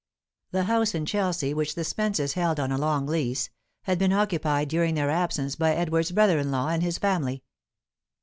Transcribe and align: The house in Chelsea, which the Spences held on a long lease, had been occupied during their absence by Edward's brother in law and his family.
The 0.49 0.63
house 0.63 0.95
in 0.95 1.05
Chelsea, 1.05 1.53
which 1.53 1.75
the 1.75 1.83
Spences 1.83 2.33
held 2.33 2.59
on 2.59 2.71
a 2.71 2.77
long 2.79 3.05
lease, 3.05 3.51
had 3.83 3.99
been 3.99 4.11
occupied 4.11 4.67
during 4.67 4.95
their 4.95 5.11
absence 5.11 5.55
by 5.55 5.75
Edward's 5.75 6.09
brother 6.11 6.39
in 6.39 6.49
law 6.49 6.69
and 6.69 6.81
his 6.81 6.97
family. 6.97 7.43